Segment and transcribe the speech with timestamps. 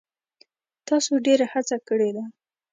[0.87, 2.23] تاسو ډیره هڅه کړې ده.